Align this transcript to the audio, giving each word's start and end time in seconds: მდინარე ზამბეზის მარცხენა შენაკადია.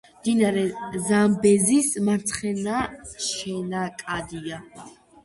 მდინარე 0.13 0.61
ზამბეზის 1.09 1.89
მარცხენა 2.07 2.79
შენაკადია. 3.27 4.59